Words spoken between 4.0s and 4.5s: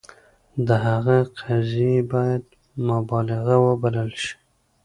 شي.